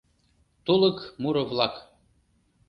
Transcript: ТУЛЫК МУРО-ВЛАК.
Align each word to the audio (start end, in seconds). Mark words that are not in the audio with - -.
ТУЛЫК 0.65 0.97
МУРО-ВЛАК. 1.21 1.73